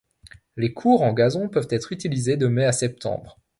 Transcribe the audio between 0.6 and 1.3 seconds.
courts en